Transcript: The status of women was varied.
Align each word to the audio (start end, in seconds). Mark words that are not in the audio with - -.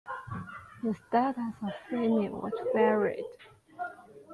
The 0.81 0.95
status 0.95 1.53
of 1.61 1.73
women 1.91 2.31
was 2.31 2.53
varied. 2.73 3.23